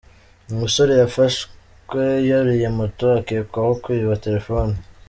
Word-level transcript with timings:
Umusore 0.53 0.91
yafashwe 1.01 2.03
yuriye 2.27 2.67
moto 2.77 3.05
akekwaho 3.19 3.71
kwiba 3.83 4.21
telefoni 4.25 4.75